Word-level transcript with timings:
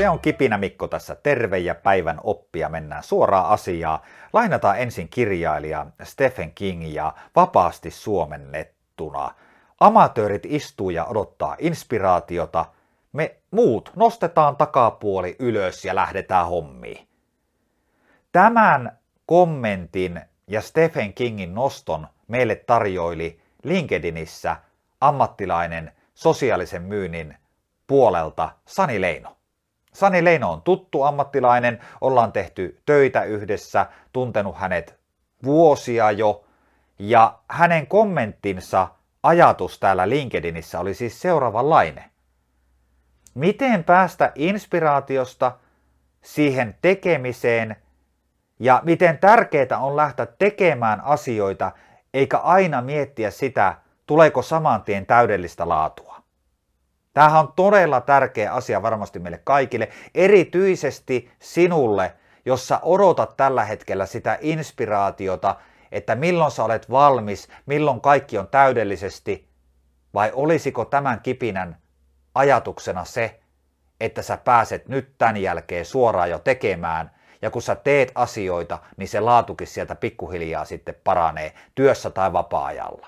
Se 0.00 0.08
on 0.08 0.20
Kipinä 0.20 0.58
Mikko 0.58 0.88
tässä 0.88 1.14
terve 1.14 1.58
ja 1.58 1.74
päivän 1.74 2.20
oppia 2.24 2.68
mennään 2.68 3.02
suoraan 3.02 3.46
asiaa. 3.46 4.02
Lainataan 4.32 4.78
ensin 4.78 5.08
kirjailija 5.08 5.86
Stephen 6.02 6.52
King 6.54 6.94
ja 6.94 7.12
vapaasti 7.36 7.90
suomennettuna. 7.90 9.34
Amatöörit 9.80 10.42
istuu 10.46 10.90
ja 10.90 11.04
odottaa 11.04 11.56
inspiraatiota. 11.58 12.64
Me 13.12 13.36
muut 13.50 13.92
nostetaan 13.96 14.56
takapuoli 14.56 15.36
ylös 15.38 15.84
ja 15.84 15.94
lähdetään 15.94 16.46
hommiin. 16.46 17.08
Tämän 18.32 18.98
kommentin 19.26 20.20
ja 20.46 20.60
Stephen 20.60 21.14
Kingin 21.14 21.54
noston 21.54 22.06
meille 22.28 22.54
tarjoili 22.54 23.40
LinkedInissä 23.64 24.56
ammattilainen 25.00 25.92
sosiaalisen 26.14 26.82
myynnin 26.82 27.36
puolelta 27.86 28.50
Sani 28.66 29.00
Leino. 29.00 29.39
Sani 29.92 30.24
Leino 30.24 30.52
on 30.52 30.62
tuttu 30.62 31.02
ammattilainen, 31.02 31.80
ollaan 32.00 32.32
tehty 32.32 32.80
töitä 32.86 33.22
yhdessä, 33.22 33.86
tuntenut 34.12 34.56
hänet 34.56 35.00
vuosia 35.44 36.10
jo, 36.10 36.44
ja 36.98 37.38
hänen 37.48 37.86
kommenttinsa 37.86 38.88
ajatus 39.22 39.78
täällä 39.78 40.08
LinkedInissä 40.08 40.80
oli 40.80 40.94
siis 40.94 41.20
seuraavanlainen. 41.20 42.04
Miten 43.34 43.84
päästä 43.84 44.32
inspiraatiosta 44.34 45.52
siihen 46.22 46.78
tekemiseen 46.82 47.76
ja 48.58 48.80
miten 48.84 49.18
tärkeää 49.18 49.78
on 49.80 49.96
lähteä 49.96 50.26
tekemään 50.26 51.00
asioita, 51.00 51.72
eikä 52.14 52.38
aina 52.38 52.82
miettiä 52.82 53.30
sitä, 53.30 53.74
tuleeko 54.06 54.42
saman 54.42 54.82
tien 54.82 55.06
täydellistä 55.06 55.68
laatua. 55.68 56.19
Tämähän 57.12 57.40
on 57.40 57.52
todella 57.56 58.00
tärkeä 58.00 58.52
asia 58.52 58.82
varmasti 58.82 59.18
meille 59.18 59.40
kaikille, 59.44 59.88
erityisesti 60.14 61.30
sinulle, 61.38 62.14
jos 62.44 62.68
sä 62.68 62.80
odotat 62.82 63.36
tällä 63.36 63.64
hetkellä 63.64 64.06
sitä 64.06 64.38
inspiraatiota, 64.40 65.56
että 65.92 66.14
milloin 66.14 66.50
sä 66.50 66.64
olet 66.64 66.90
valmis, 66.90 67.48
milloin 67.66 68.00
kaikki 68.00 68.38
on 68.38 68.48
täydellisesti, 68.48 69.48
vai 70.14 70.32
olisiko 70.34 70.84
tämän 70.84 71.20
kipinän 71.20 71.76
ajatuksena 72.34 73.04
se, 73.04 73.40
että 74.00 74.22
sä 74.22 74.36
pääset 74.36 74.88
nyt 74.88 75.14
tämän 75.18 75.36
jälkeen 75.36 75.84
suoraan 75.84 76.30
jo 76.30 76.38
tekemään, 76.38 77.10
ja 77.42 77.50
kun 77.50 77.62
sä 77.62 77.74
teet 77.74 78.12
asioita, 78.14 78.78
niin 78.96 79.08
se 79.08 79.20
laatukin 79.20 79.66
sieltä 79.66 79.94
pikkuhiljaa 79.94 80.64
sitten 80.64 80.94
paranee 81.04 81.54
työssä 81.74 82.10
tai 82.10 82.32
vapaa-ajalla. 82.32 83.06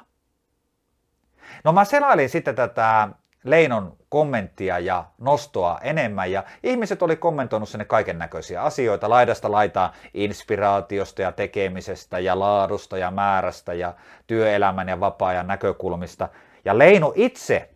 No 1.64 1.72
mä 1.72 1.84
selailin 1.84 2.28
sitten 2.28 2.54
tätä 2.54 3.08
Leinon 3.44 3.96
kommenttia 4.08 4.78
ja 4.78 5.04
nostoa 5.18 5.78
enemmän 5.82 6.32
ja 6.32 6.44
ihmiset 6.62 7.02
oli 7.02 7.16
kommentoinut 7.16 7.68
sinne 7.68 7.84
kaiken 7.84 8.18
näköisiä 8.18 8.62
asioita 8.62 9.10
laidasta 9.10 9.52
laitaa 9.52 9.92
inspiraatiosta 10.14 11.22
ja 11.22 11.32
tekemisestä 11.32 12.18
ja 12.18 12.38
laadusta 12.38 12.98
ja 12.98 13.10
määrästä 13.10 13.74
ja 13.74 13.94
työelämän 14.26 14.88
ja 14.88 15.00
vapaa-ajan 15.00 15.46
näkökulmista. 15.46 16.28
Ja 16.64 16.78
Leino 16.78 17.12
itse 17.14 17.70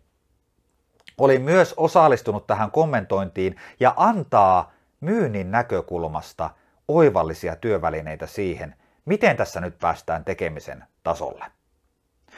oli 1.17 1.39
myös 1.39 1.73
osallistunut 1.77 2.47
tähän 2.47 2.71
kommentointiin 2.71 3.55
ja 3.79 3.93
antaa 3.97 4.71
myynnin 4.99 5.51
näkökulmasta 5.51 6.49
oivallisia 6.87 7.55
työvälineitä 7.55 8.27
siihen, 8.27 8.75
miten 9.05 9.37
tässä 9.37 9.61
nyt 9.61 9.79
päästään 9.79 10.25
tekemisen 10.25 10.83
tasolle. 11.03 11.56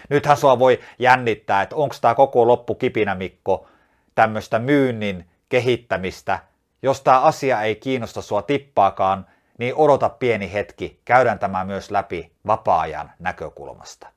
Nythän 0.09 0.37
sua 0.37 0.59
voi 0.59 0.79
jännittää, 0.99 1.61
että 1.61 1.75
onko 1.75 1.95
tämä 2.01 2.15
koko 2.15 2.47
loppu 2.47 2.77
Mikko 3.17 3.67
tämmöistä 4.15 4.59
myynnin 4.59 5.29
kehittämistä. 5.49 6.39
Jos 6.81 7.01
tämä 7.01 7.21
asia 7.21 7.61
ei 7.61 7.75
kiinnosta 7.75 8.21
sua 8.21 8.41
tippaakaan, 8.41 9.25
niin 9.57 9.75
odota 9.75 10.09
pieni 10.09 10.53
hetki, 10.53 11.01
käydään 11.05 11.39
tämä 11.39 11.63
myös 11.63 11.91
läpi 11.91 12.31
vapaa-ajan 12.47 13.11
näkökulmasta. 13.19 14.07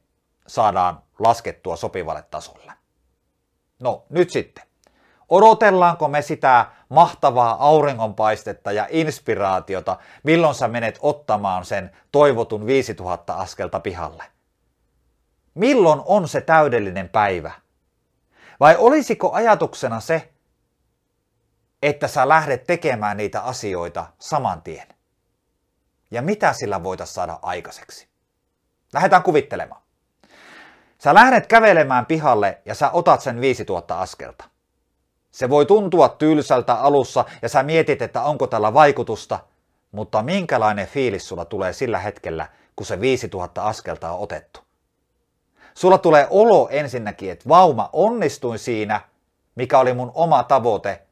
saadaan 0.46 1.02
laskettua 1.18 1.76
sopivalle 1.76 2.24
tasolle. 2.30 2.72
No 3.80 4.06
nyt 4.10 4.30
sitten. 4.30 4.64
Odotellaanko 5.28 6.08
me 6.08 6.22
sitä 6.22 6.66
mahtavaa 6.88 7.66
auringonpaistetta 7.68 8.72
ja 8.72 8.86
inspiraatiota, 8.90 9.96
milloin 10.22 10.54
sä 10.54 10.68
menet 10.68 10.98
ottamaan 11.00 11.64
sen 11.64 11.90
toivotun 12.12 12.66
5000 12.66 13.34
askelta 13.34 13.80
pihalle? 13.80 14.24
Milloin 15.54 16.02
on 16.04 16.28
se 16.28 16.40
täydellinen 16.40 17.08
päivä? 17.08 17.52
Vai 18.60 18.76
olisiko 18.78 19.32
ajatuksena 19.32 20.00
se, 20.00 20.33
että 21.84 22.08
sä 22.08 22.28
lähdet 22.28 22.64
tekemään 22.64 23.16
niitä 23.16 23.40
asioita 23.40 24.06
saman 24.18 24.62
tien? 24.62 24.86
Ja 26.10 26.22
mitä 26.22 26.52
sillä 26.52 26.82
voitaisiin 26.82 27.14
saada 27.14 27.38
aikaiseksi? 27.42 28.08
Lähdetään 28.92 29.22
kuvittelemaan. 29.22 29.82
Sä 30.98 31.14
lähdet 31.14 31.46
kävelemään 31.46 32.06
pihalle 32.06 32.62
ja 32.64 32.74
sä 32.74 32.90
otat 32.90 33.20
sen 33.20 33.40
5000 33.40 34.00
askelta. 34.00 34.44
Se 35.30 35.50
voi 35.50 35.66
tuntua 35.66 36.08
tylsältä 36.08 36.74
alussa 36.74 37.24
ja 37.42 37.48
sä 37.48 37.62
mietit, 37.62 38.02
että 38.02 38.22
onko 38.22 38.46
tällä 38.46 38.74
vaikutusta, 38.74 39.38
mutta 39.92 40.22
minkälainen 40.22 40.86
fiilis 40.86 41.28
sulla 41.28 41.44
tulee 41.44 41.72
sillä 41.72 41.98
hetkellä, 41.98 42.46
kun 42.76 42.86
se 42.86 43.00
5000 43.00 43.62
askelta 43.62 44.10
on 44.10 44.20
otettu? 44.20 44.60
Sulla 45.74 45.98
tulee 45.98 46.26
olo 46.30 46.68
ensinnäkin, 46.70 47.30
että 47.30 47.48
vauma 47.48 47.90
onnistuin 47.92 48.58
siinä, 48.58 49.00
mikä 49.54 49.78
oli 49.78 49.94
mun 49.94 50.12
oma 50.14 50.42
tavoite 50.42 51.03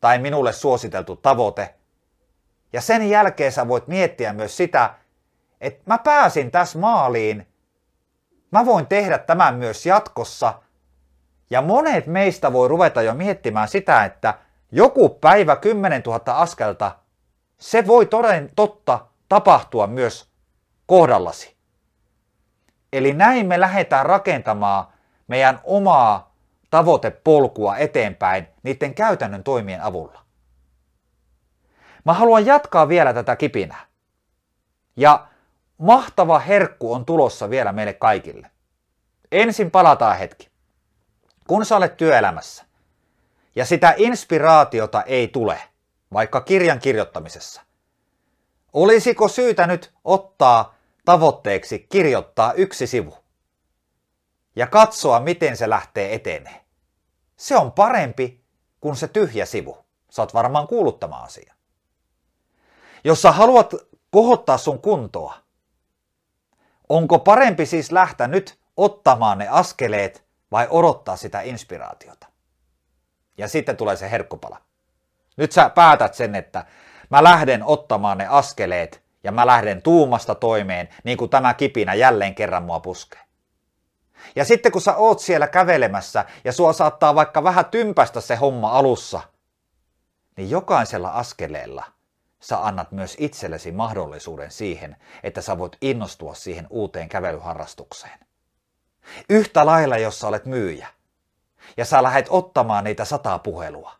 tai 0.00 0.18
minulle 0.18 0.52
suositeltu 0.52 1.16
tavoite. 1.16 1.74
Ja 2.72 2.80
sen 2.80 3.10
jälkeen 3.10 3.52
sä 3.52 3.68
voit 3.68 3.88
miettiä 3.88 4.32
myös 4.32 4.56
sitä, 4.56 4.94
että 5.60 5.82
mä 5.86 5.98
pääsin 5.98 6.50
tässä 6.50 6.78
maaliin, 6.78 7.46
mä 8.50 8.66
voin 8.66 8.86
tehdä 8.86 9.18
tämän 9.18 9.54
myös 9.54 9.86
jatkossa 9.86 10.62
Ja 11.50 11.62
monet 11.62 12.06
meistä 12.06 12.52
voi 12.52 12.68
ruveta 12.68 13.02
jo 13.02 13.14
miettimään 13.14 13.68
sitä, 13.68 14.04
että 14.04 14.34
joku 14.72 15.08
päivä 15.08 15.56
10 15.56 16.02
000 16.06 16.20
askelta, 16.26 16.96
se 17.58 17.86
voi 17.86 18.06
toden 18.06 18.50
totta 18.56 19.06
tapahtua 19.28 19.86
myös 19.86 20.30
kohdallasi. 20.86 21.56
Eli 22.92 23.12
näin 23.12 23.46
me 23.46 23.60
lähdetään 23.60 24.06
rakentamaan 24.06 24.86
meidän 25.28 25.60
omaa 25.64 26.29
tavoitepolkua 26.70 27.76
eteenpäin 27.76 28.46
niiden 28.62 28.94
käytännön 28.94 29.44
toimien 29.44 29.82
avulla. 29.82 30.20
Mä 32.04 32.12
haluan 32.12 32.46
jatkaa 32.46 32.88
vielä 32.88 33.14
tätä 33.14 33.36
kipinää. 33.36 33.86
Ja 34.96 35.26
mahtava 35.78 36.38
herkku 36.38 36.92
on 36.92 37.04
tulossa 37.04 37.50
vielä 37.50 37.72
meille 37.72 37.92
kaikille. 37.92 38.50
Ensin 39.32 39.70
palataan 39.70 40.18
hetki. 40.18 40.50
Kun 41.46 41.64
sä 41.64 41.76
olet 41.76 41.96
työelämässä 41.96 42.64
ja 43.56 43.64
sitä 43.64 43.94
inspiraatiota 43.96 45.02
ei 45.02 45.28
tule, 45.28 45.60
vaikka 46.12 46.40
kirjan 46.40 46.78
kirjoittamisessa, 46.78 47.62
olisiko 48.72 49.28
syytä 49.28 49.66
nyt 49.66 49.94
ottaa 50.04 50.74
tavoitteeksi 51.04 51.86
kirjoittaa 51.88 52.52
yksi 52.52 52.86
sivu 52.86 53.19
ja 54.56 54.66
katsoa, 54.66 55.20
miten 55.20 55.56
se 55.56 55.70
lähtee 55.70 56.14
etenee. 56.14 56.64
Se 57.36 57.56
on 57.56 57.72
parempi 57.72 58.44
kuin 58.80 58.96
se 58.96 59.08
tyhjä 59.08 59.46
sivu. 59.46 59.78
Oot 60.18 60.34
varmaan 60.34 60.66
kuullut 60.66 61.00
tämä 61.00 61.16
asia. 61.16 61.54
Jos 63.04 63.22
sä 63.22 63.32
haluat 63.32 63.74
kohottaa 64.10 64.58
sun 64.58 64.80
kuntoa, 64.80 65.34
onko 66.88 67.18
parempi 67.18 67.66
siis 67.66 67.92
lähteä 67.92 68.28
nyt 68.28 68.58
ottamaan 68.76 69.38
ne 69.38 69.48
askeleet 69.48 70.24
vai 70.52 70.66
odottaa 70.70 71.16
sitä 71.16 71.40
inspiraatiota? 71.40 72.26
Ja 73.38 73.48
sitten 73.48 73.76
tulee 73.76 73.96
se 73.96 74.10
herkkupala. 74.10 74.60
Nyt 75.36 75.52
sä 75.52 75.70
päätät 75.70 76.14
sen, 76.14 76.34
että 76.34 76.64
mä 77.10 77.22
lähden 77.22 77.62
ottamaan 77.64 78.18
ne 78.18 78.26
askeleet 78.26 79.02
ja 79.24 79.32
mä 79.32 79.46
lähden 79.46 79.82
tuumasta 79.82 80.34
toimeen, 80.34 80.88
niin 81.04 81.18
kuin 81.18 81.30
tämä 81.30 81.54
kipinä 81.54 81.94
jälleen 81.94 82.34
kerran 82.34 82.62
mua 82.62 82.80
puskee. 82.80 83.20
Ja 84.36 84.44
sitten 84.44 84.72
kun 84.72 84.82
sä 84.82 84.96
oot 84.96 85.20
siellä 85.20 85.46
kävelemässä 85.46 86.24
ja 86.44 86.52
sua 86.52 86.72
saattaa 86.72 87.14
vaikka 87.14 87.44
vähän 87.44 87.64
tympästä 87.64 88.20
se 88.20 88.36
homma 88.36 88.70
alussa, 88.70 89.20
niin 90.36 90.50
jokaisella 90.50 91.08
askeleella 91.08 91.84
sä 92.40 92.66
annat 92.66 92.92
myös 92.92 93.16
itsellesi 93.18 93.72
mahdollisuuden 93.72 94.50
siihen, 94.50 94.96
että 95.22 95.42
sä 95.42 95.58
voit 95.58 95.76
innostua 95.80 96.34
siihen 96.34 96.66
uuteen 96.70 97.08
kävelyharrastukseen. 97.08 98.18
Yhtä 99.28 99.66
lailla, 99.66 99.98
jos 99.98 100.20
sä 100.20 100.28
olet 100.28 100.46
myyjä 100.46 100.88
ja 101.76 101.84
sä 101.84 102.02
lähdet 102.02 102.26
ottamaan 102.30 102.84
niitä 102.84 103.04
sataa 103.04 103.38
puhelua, 103.38 103.92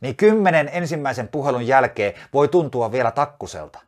niin 0.00 0.16
kymmenen 0.16 0.70
ensimmäisen 0.72 1.28
puhelun 1.28 1.66
jälkeen 1.66 2.14
voi 2.32 2.48
tuntua 2.48 2.92
vielä 2.92 3.10
takkuselta. 3.10 3.80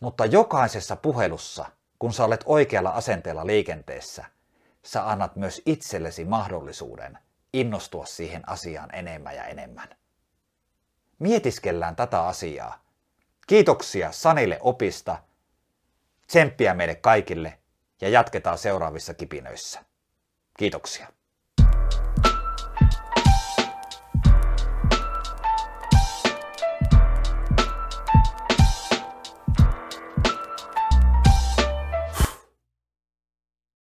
Mutta 0.00 0.26
jokaisessa 0.26 0.96
puhelussa, 0.96 1.66
kun 1.98 2.12
sä 2.12 2.24
olet 2.24 2.44
oikealla 2.46 2.90
asenteella 2.90 3.46
liikenteessä, 3.46 4.24
sä 4.84 5.10
annat 5.10 5.36
myös 5.36 5.62
itsellesi 5.66 6.24
mahdollisuuden 6.24 7.18
innostua 7.52 8.06
siihen 8.06 8.48
asiaan 8.48 8.94
enemmän 8.94 9.36
ja 9.36 9.44
enemmän. 9.44 9.88
Mietiskellään 11.18 11.96
tätä 11.96 12.26
asiaa. 12.26 12.84
Kiitoksia 13.46 14.12
Sanille 14.12 14.58
opista, 14.60 15.22
tsemppiä 16.26 16.74
meille 16.74 16.94
kaikille 16.94 17.58
ja 18.00 18.08
jatketaan 18.08 18.58
seuraavissa 18.58 19.14
kipinöissä. 19.14 19.84
Kiitoksia. 20.58 21.08